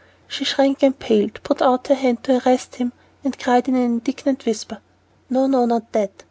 She 0.27 0.45
shrank 0.45 0.81
and 0.81 0.97
paled, 0.97 1.43
put 1.43 1.61
out 1.61 1.85
her 1.87 1.93
hand 1.93 2.23
to 2.23 2.41
arrest 2.43 2.77
him, 2.77 2.91
and 3.23 3.37
cried 3.37 3.67
in 3.67 3.75
an 3.75 3.83
indignant 3.83 4.47
whisper, 4.47 4.79
"No, 5.29 5.45
no, 5.45 5.67
not 5.67 5.91
that! 5.91 6.09